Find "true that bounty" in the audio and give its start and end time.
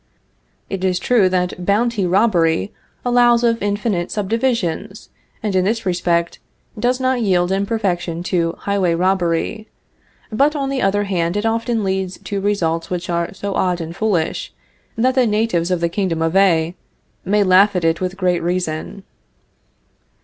0.97-2.07